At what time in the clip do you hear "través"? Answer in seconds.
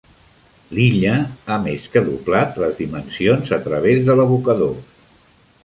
3.69-4.05